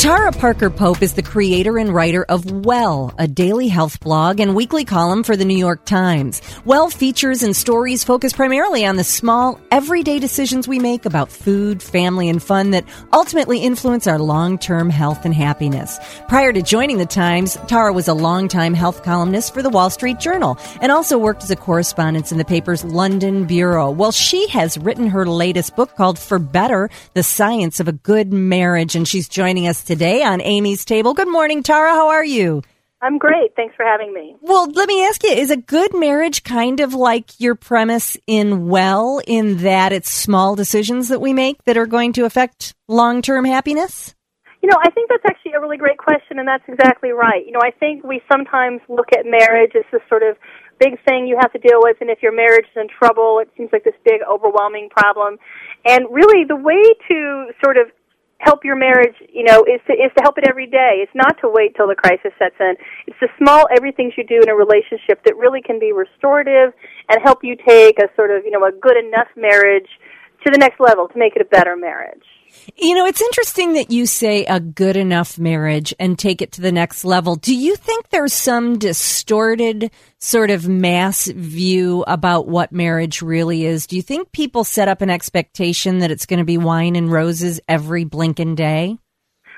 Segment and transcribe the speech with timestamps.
[0.00, 4.54] Tara Parker Pope is the creator and writer of Well, a daily health blog and
[4.54, 6.40] weekly column for the New York Times.
[6.64, 11.82] Well features and stories focus primarily on the small, everyday decisions we make about food,
[11.82, 15.98] family, and fun that ultimately influence our long term health and happiness.
[16.28, 20.18] Prior to joining the Times, Tara was a longtime health columnist for the Wall Street
[20.18, 23.90] Journal and also worked as a correspondent in the paper's London Bureau.
[23.90, 28.32] Well, she has written her latest book called For Better The Science of a Good
[28.32, 31.14] Marriage, and she's joining us today on Amy's Table.
[31.14, 31.90] Good morning, Tara.
[31.90, 32.62] How are you?
[33.02, 33.56] I'm great.
[33.56, 34.36] Thanks for having me.
[34.40, 38.68] Well, let me ask you, is a good marriage kind of like your premise in
[38.68, 43.20] well, in that it's small decisions that we make that are going to affect long
[43.20, 44.14] term happiness?
[44.62, 47.44] You know, I think that's actually a really great question, and that's exactly right.
[47.44, 50.36] You know, I think we sometimes look at marriage as this sort of
[50.78, 53.50] big thing you have to deal with, and if your marriage is in trouble, it
[53.56, 55.38] seems like this big, overwhelming problem.
[55.84, 57.90] And really, the way to sort of
[58.40, 61.04] help your marriage, you know, is to is to help it every day.
[61.04, 62.74] It's not to wait till the crisis sets in.
[63.06, 66.72] It's the small everything you do in a relationship that really can be restorative
[67.08, 69.88] and help you take a sort of, you know, a good enough marriage
[70.44, 72.24] to the next level to make it a better marriage.
[72.76, 76.60] You know, it's interesting that you say a good enough marriage and take it to
[76.60, 77.36] the next level.
[77.36, 83.86] Do you think there's some distorted sort of mass view about what marriage really is?
[83.86, 87.10] Do you think people set up an expectation that it's going to be wine and
[87.10, 88.98] roses every blinking day?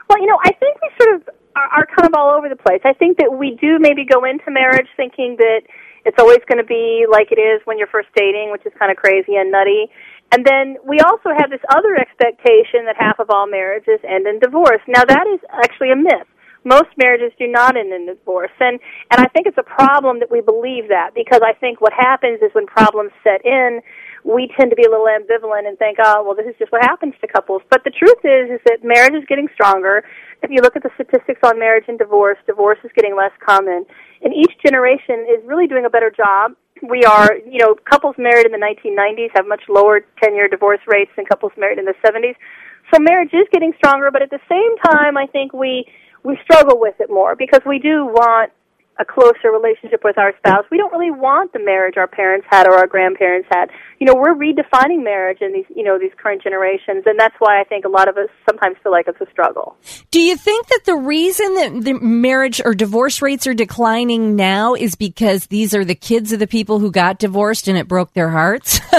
[0.08, 2.56] Well, you know, I think we sort of are, are kind of all over the
[2.56, 2.80] place.
[2.84, 5.62] I think that we do maybe go into marriage thinking that
[6.04, 8.90] it's always going to be like it is when you're first dating, which is kind
[8.90, 9.86] of crazy and nutty.
[10.33, 14.41] And then we also have this other expectation that half of all marriages end in
[14.41, 14.80] divorce.
[14.88, 16.27] Now that is actually a myth.
[16.64, 18.55] Most marriages do not end in divorce.
[18.60, 21.92] And, and I think it's a problem that we believe that because I think what
[21.92, 23.83] happens is when problems set in,
[24.25, 26.81] we tend to be a little ambivalent and think, oh, well, this is just what
[26.82, 27.60] happens to couples.
[27.69, 30.04] But the truth is, is that marriage is getting stronger.
[30.41, 33.84] If you look at the statistics on marriage and divorce, divorce is getting less common.
[34.22, 38.47] And each generation is really doing a better job we are, you know, couples married
[38.47, 42.34] in the 1990s have much lower 10-year divorce rates than couples married in the 70s.
[42.93, 45.87] So marriage is getting stronger, but at the same time, I think we
[46.25, 48.53] we struggle with it more because we do want
[49.02, 50.64] a closer relationship with our spouse.
[50.70, 53.68] We don't really want the marriage our parents had or our grandparents had.
[53.98, 57.60] You know, we're redefining marriage in these, you know, these current generations, and that's why
[57.60, 59.76] I think a lot of us sometimes feel like it's a struggle.
[60.10, 64.74] Do you think that the reason that the marriage or divorce rates are declining now
[64.74, 68.12] is because these are the kids of the people who got divorced and it broke
[68.14, 68.80] their hearts?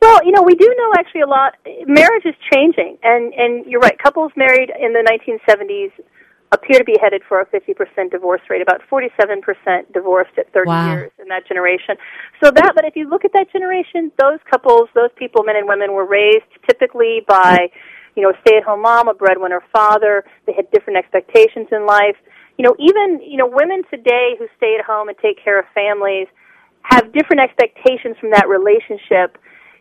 [0.00, 1.54] Well, you know, we do know actually a lot.
[1.88, 3.98] Marriage is changing, and and you're right.
[3.98, 5.90] Couples married in the 1970s
[6.52, 10.92] appear to be headed for a 50% divorce rate, about 47% divorced at 30 wow.
[10.92, 11.96] years in that generation.
[12.42, 15.68] So that, but if you look at that generation, those couples, those people, men and
[15.68, 17.68] women, were raised typically by,
[18.16, 20.24] you know, a stay-at-home mom, a breadwinner father.
[20.46, 22.16] They had different expectations in life.
[22.56, 25.66] You know, even, you know, women today who stay at home and take care of
[25.74, 26.28] families
[26.82, 29.36] have different expectations from that relationship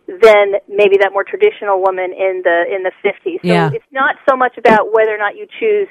[0.08, 3.40] than maybe that more traditional woman in the in the 50s.
[3.44, 3.70] So yeah.
[3.74, 5.88] it's not so much about whether or not you choose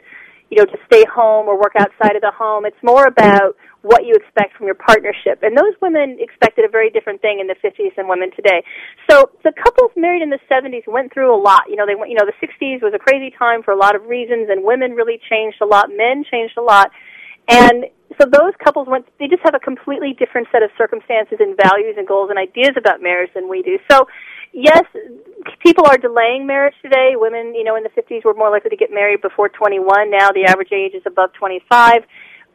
[0.51, 1.85] you know, to stay home or work mm-hmm.
[1.85, 2.65] outside of the home.
[2.65, 5.43] It's more about what you expect from your partnership.
[5.43, 8.63] And those women expected a very different thing in the 50s than women today.
[9.09, 11.71] So the couples married in the 70s went through a lot.
[11.71, 13.95] You know, they went, you know, the 60s was a crazy time for a lot
[13.95, 15.89] of reasons and women really changed a lot.
[15.91, 16.91] Men changed a lot.
[17.49, 17.87] And
[18.19, 21.95] so those couples went, they just have a completely different set of circumstances and values
[21.99, 23.79] and goals and ideas about marriage than we do.
[23.91, 24.07] So
[24.57, 24.85] yes,
[25.61, 27.13] people are delaying marriage today.
[27.15, 30.11] Women, you know, in the 50s were more likely to get married before 21.
[30.11, 32.03] Now the average age is above 25.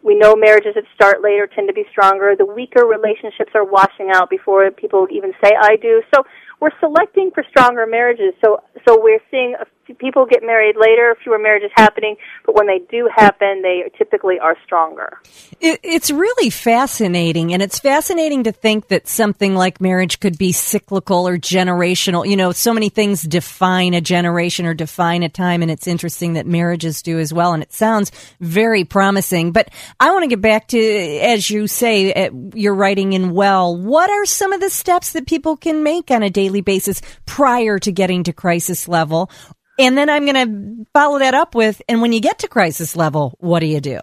[0.03, 2.33] We know marriages that start later tend to be stronger.
[2.35, 6.01] The weaker relationships are washing out before people even say I do.
[6.13, 6.23] So
[6.61, 8.33] we're selecting for stronger marriages.
[8.43, 9.55] So so we're seeing
[9.99, 14.55] people get married later, fewer marriages happening, but when they do happen, they typically are
[14.63, 15.19] stronger.
[15.59, 20.51] It, it's really fascinating, and it's fascinating to think that something like marriage could be
[20.51, 22.27] cyclical or generational.
[22.27, 26.33] You know, so many things define a generation or define a time, and it's interesting
[26.33, 29.51] that marriages do as well, and it sounds very promising.
[29.51, 29.69] But
[29.99, 34.09] I want to get back to, as you say, eh, you're writing in well, what
[34.09, 37.91] are some of the steps that people can make on a daily basis prior to
[37.93, 39.31] getting to crisis level?
[39.79, 42.97] And then I'm going to follow that up with, and when you get to crisis
[42.97, 43.99] level, what do you do?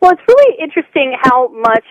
[0.00, 1.84] Well, it's really interesting how much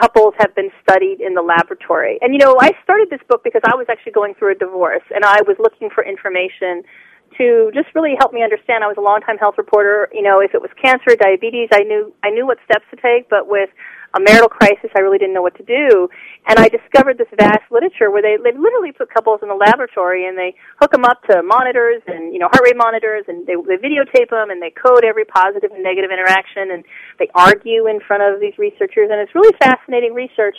[0.00, 2.18] couples have been studied in the laboratory.
[2.20, 5.02] And you know, I started this book because I was actually going through a divorce
[5.14, 6.82] and I was looking for information
[7.38, 8.84] to just really help me understand.
[8.84, 10.08] I was a longtime health reporter.
[10.12, 13.28] You know, if it was cancer, diabetes, I knew I knew what steps to take.
[13.28, 13.70] But with
[14.14, 16.08] a marital crisis, I really didn't know what to do.
[16.46, 20.28] And I discovered this vast literature where they they literally put couples in the laboratory
[20.28, 23.56] and they hook them up to monitors and you know heart rate monitors and they
[23.56, 26.84] they videotape them and they code every positive and negative interaction and
[27.18, 30.56] they argue in front of these researchers and it's really fascinating research.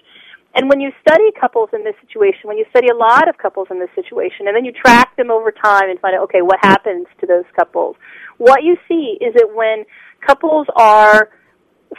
[0.55, 3.67] And when you study couples in this situation, when you study a lot of couples
[3.71, 6.59] in this situation, and then you track them over time and find out, okay, what
[6.61, 7.95] happens to those couples,
[8.37, 9.85] what you see is that when
[10.25, 11.29] couples are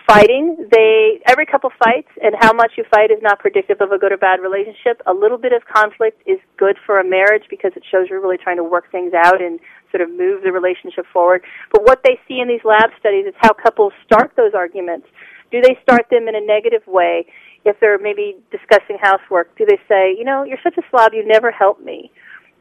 [0.07, 3.99] fighting, they every couple fights, and how much you fight is not predictive of a
[3.99, 5.01] good or bad relationship.
[5.07, 8.39] A little bit of conflict is good for a marriage because it shows you're really
[8.39, 9.61] trying to work things out and
[9.91, 11.43] sort of move the relationship forward.
[11.73, 15.07] But what they see in these lab studies is how couples start those arguments.
[15.51, 17.27] Do they start them in a negative way?
[17.65, 21.27] If they're maybe discussing housework, do they say, you know, you're such a slob, you
[21.27, 22.11] never help me?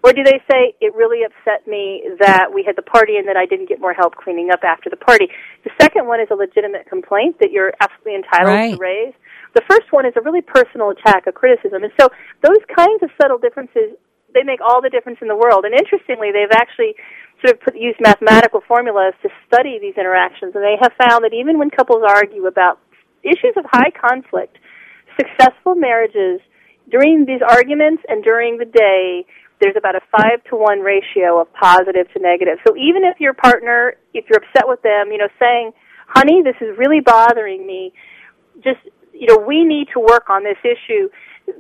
[0.04, 3.38] Or do they say, it really upset me that we had the party and that
[3.38, 5.32] I didn't get more help cleaning up after the party?
[5.64, 8.76] The second one is a legitimate complaint that you're absolutely entitled right.
[8.76, 9.14] to raise.
[9.56, 11.84] The first one is a really personal attack, a criticism.
[11.84, 12.10] And so
[12.44, 13.96] those kinds of subtle differences,
[14.36, 15.64] they make all the difference in the world.
[15.64, 17.00] And interestingly, they've actually
[17.40, 21.32] sort of put, used mathematical formulas to study these interactions, and they have found that
[21.32, 22.80] even when couples argue about
[23.24, 24.58] issues of high conflict,
[25.18, 26.42] successful marriages
[26.90, 29.26] during these arguments and during the day
[29.62, 32.58] there's about a five to one ratio of positive to negative.
[32.68, 35.72] So even if your partner, if you're upset with them, you know, saying,
[36.08, 37.94] honey, this is really bothering me,
[38.64, 38.80] just,
[39.14, 41.08] you know, we need to work on this issue.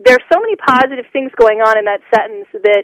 [0.03, 2.83] There's so many positive things going on in that sentence that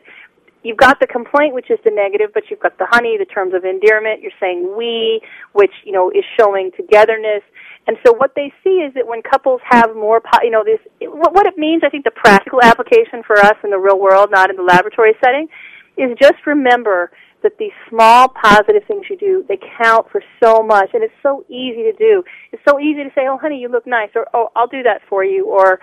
[0.63, 3.53] you've got the complaint, which is the negative, but you've got the honey, the terms
[3.53, 4.21] of endearment.
[4.21, 5.21] You're saying we,
[5.53, 7.43] which, you know, is showing togetherness.
[7.87, 11.47] And so what they see is that when couples have more, you know, this, what
[11.47, 14.55] it means, I think the practical application for us in the real world, not in
[14.55, 15.47] the laboratory setting,
[15.97, 17.11] is just remember
[17.41, 21.45] that these small positive things you do, they count for so much, and it's so
[21.47, 22.23] easy to do.
[22.51, 25.01] It's so easy to say, "Oh, honey, you look nice," or "Oh, I'll do that
[25.07, 25.79] for you," or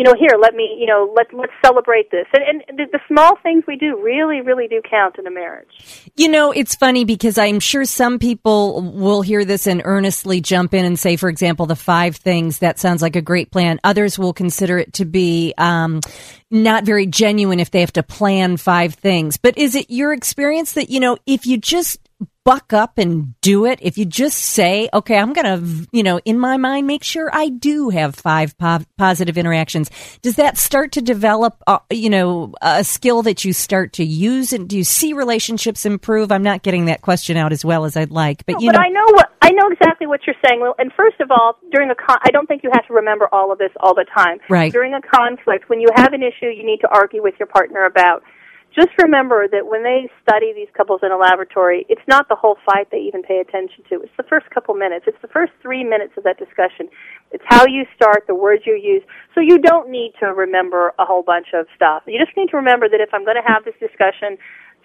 [0.00, 2.24] you know, here, let me, you know, let let's celebrate this.
[2.32, 5.68] And, and the, the small things we do really, really do count in a marriage.
[6.16, 10.72] You know, it's funny because I'm sure some people will hear this and earnestly jump
[10.72, 13.78] in and say, for example, the five things that sounds like a great plan.
[13.84, 16.00] Others will consider it to be um,
[16.50, 19.36] not very genuine if they have to plan five things.
[19.36, 21.98] But is it your experience that you know, if you just
[22.50, 26.18] buck up and do it, if you just say, okay, I'm going to, you know,
[26.24, 29.88] in my mind, make sure I do have five po- positive interactions,
[30.20, 34.52] does that start to develop, uh, you know, a skill that you start to use?
[34.52, 36.32] And do you see relationships improve?
[36.32, 38.78] I'm not getting that question out as well as I'd like, but no, you but
[38.78, 38.84] know.
[38.84, 40.60] I know what, I know exactly what you're saying.
[40.60, 43.28] Well, and first of all, during a con, I don't think you have to remember
[43.30, 44.38] all of this all the time.
[44.48, 44.72] Right.
[44.72, 47.84] During a conflict, when you have an issue you need to argue with your partner
[47.84, 48.24] about,
[48.74, 52.56] just remember that when they study these couples in a laboratory, it's not the whole
[52.64, 54.00] fight they even pay attention to.
[54.02, 55.06] It's the first couple minutes.
[55.08, 56.88] It's the first three minutes of that discussion.
[57.32, 59.02] It's how you start, the words you use.
[59.34, 62.04] So you don't need to remember a whole bunch of stuff.
[62.06, 64.38] You just need to remember that if I'm going to have this discussion,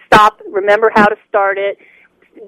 [0.07, 1.77] stop, remember how to start it.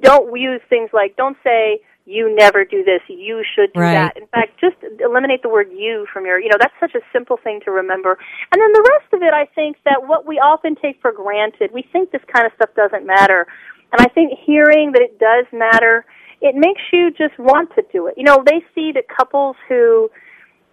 [0.01, 3.94] Don't use things like, don't say, you never do this, you should do right.
[3.94, 4.18] that.
[4.18, 7.36] In fact, just eliminate the word you from your, you know, that's such a simple
[7.44, 8.18] thing to remember.
[8.51, 11.71] And then the rest of it, I think that what we often take for granted,
[11.74, 13.45] we think this kind of stuff doesn't matter.
[13.92, 16.06] And I think hearing that it does matter,
[16.39, 18.13] it makes you just want to do it.
[18.15, 20.09] You know, they see that couples who,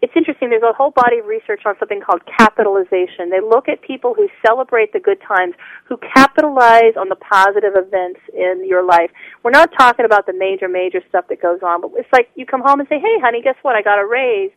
[0.05, 0.51] it's interesting.
[0.51, 3.33] There's a whole body of research on something called capitalization.
[3.33, 5.55] They look at people who celebrate the good times,
[5.89, 9.09] who capitalize on the positive events in your life.
[9.43, 12.45] We're not talking about the major, major stuff that goes on, but it's like you
[12.45, 13.77] come home and say, "Hey, honey, guess what?
[13.77, 14.53] I got a raise."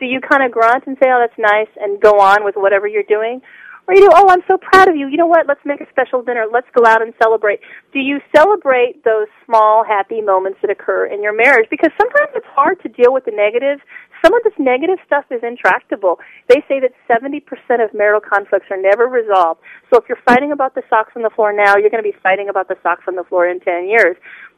[0.00, 2.88] Do you kind of grunt and say, "Oh, that's nice," and go on with whatever
[2.88, 3.42] you're doing?
[3.86, 5.06] Or you do, oh, I'm so proud of you.
[5.06, 5.46] You know what?
[5.46, 6.46] Let's make a special dinner.
[6.50, 7.60] Let's go out and celebrate.
[7.92, 11.68] Do you celebrate those small, happy moments that occur in your marriage?
[11.70, 13.80] Because sometimes it's hard to deal with the negatives.
[14.26, 16.18] Some of this negative stuff is intractable.
[16.48, 17.46] They say that 70%
[17.78, 19.60] of marital conflicts are never resolved.
[19.88, 22.16] So if you're fighting about the socks on the floor now, you're going to be
[22.24, 24.16] fighting about the socks on the floor in 10 years.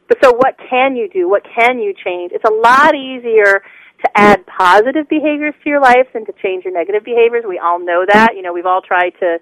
[0.08, 1.28] But so what can you do?
[1.28, 2.32] What can you change?
[2.32, 6.72] It's a lot easier to add positive behaviors to your life than to change your
[6.72, 7.44] negative behaviors.
[7.46, 8.36] We all know that.
[8.36, 9.36] You know, we've all tried to,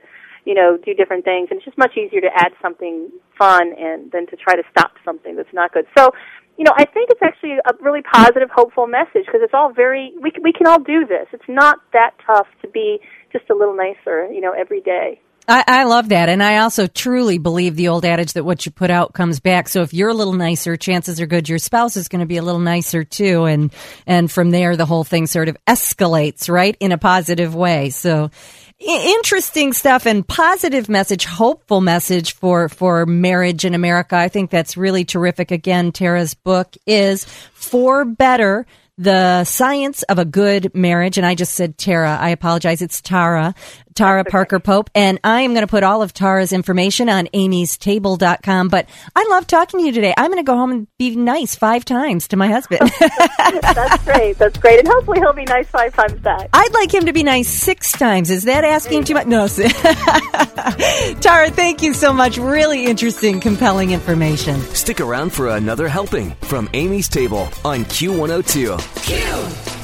[0.45, 4.11] you know, do different things, and it's just much easier to add something fun and
[4.11, 5.87] than to try to stop something that's not good.
[5.97, 6.11] So,
[6.57, 10.13] you know, I think it's actually a really positive, hopeful message because it's all very.
[10.21, 11.27] We we can all do this.
[11.33, 12.99] It's not that tough to be
[13.33, 15.21] just a little nicer, you know, every day.
[15.49, 16.29] I, I love that.
[16.29, 19.69] And I also truly believe the old adage that what you put out comes back.
[19.69, 22.37] So if you're a little nicer, chances are good your spouse is going to be
[22.37, 23.45] a little nicer too.
[23.45, 23.73] And,
[24.07, 26.77] and from there, the whole thing sort of escalates, right?
[26.81, 27.91] In a positive way.
[27.91, 28.31] So
[28.79, 34.17] interesting stuff and positive message, hopeful message for, for marriage in America.
[34.17, 35.51] I think that's really terrific.
[35.51, 38.67] Again, Tara's book is For Better
[38.99, 41.19] the Science of a Good Marriage.
[41.19, 42.17] And I just said Tara.
[42.19, 42.81] I apologize.
[42.81, 43.55] It's Tara.
[43.97, 44.91] Tara Parker Pope.
[44.95, 48.69] And I am going to put all of Tara's information on amystable.com.
[48.69, 50.15] But I love talking to you today.
[50.17, 52.91] I'm going to go home and be nice five times to my husband.
[53.39, 54.39] That's great.
[54.39, 54.79] That's great.
[54.79, 56.49] And hopefully he'll be nice five times back.
[56.53, 58.31] I'd like him to be nice six times.
[58.31, 59.27] Is that asking too much?
[59.27, 59.49] No.
[61.21, 62.39] Tara, thank you so much.
[62.39, 64.61] Really interesting, compelling information.
[64.75, 68.77] Stick around for another helping from Amy's Table on Q102.
[69.05, 69.17] Q.
[69.19, 69.76] Oh